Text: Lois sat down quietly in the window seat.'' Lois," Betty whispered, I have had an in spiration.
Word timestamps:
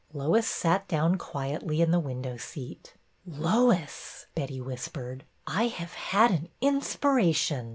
Lois 0.13 0.47
sat 0.47 0.87
down 0.87 1.15
quietly 1.15 1.79
in 1.79 1.91
the 1.91 1.99
window 1.99 2.35
seat.'' 2.35 2.95
Lois," 3.45 4.25
Betty 4.33 4.59
whispered, 4.59 5.25
I 5.45 5.67
have 5.67 5.93
had 5.93 6.31
an 6.31 6.49
in 6.59 6.79
spiration. 6.79 7.69